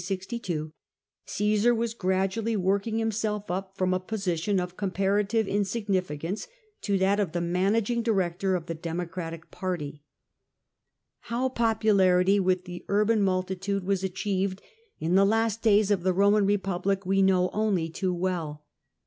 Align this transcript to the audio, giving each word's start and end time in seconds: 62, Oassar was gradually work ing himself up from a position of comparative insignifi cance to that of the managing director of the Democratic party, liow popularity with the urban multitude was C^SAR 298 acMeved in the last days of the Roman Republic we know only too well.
62, 0.03 0.73
Oassar 1.27 1.75
was 1.77 1.93
gradually 1.93 2.55
work 2.57 2.87
ing 2.87 2.97
himself 2.97 3.51
up 3.51 3.77
from 3.77 3.93
a 3.93 3.99
position 3.99 4.59
of 4.59 4.75
comparative 4.75 5.45
insignifi 5.45 6.19
cance 6.19 6.47
to 6.81 6.97
that 6.97 7.19
of 7.19 7.33
the 7.33 7.39
managing 7.39 8.01
director 8.01 8.55
of 8.55 8.65
the 8.65 8.73
Democratic 8.73 9.51
party, 9.51 10.01
liow 11.27 11.53
popularity 11.53 12.39
with 12.39 12.65
the 12.65 12.83
urban 12.87 13.21
multitude 13.21 13.83
was 13.83 13.99
C^SAR 14.01 14.15
298 14.15 14.49
acMeved 14.49 14.61
in 14.99 15.13
the 15.13 15.23
last 15.23 15.61
days 15.61 15.91
of 15.91 16.01
the 16.01 16.13
Roman 16.13 16.47
Republic 16.47 17.05
we 17.05 17.21
know 17.21 17.51
only 17.53 17.87
too 17.87 18.11
well. 18.11 18.65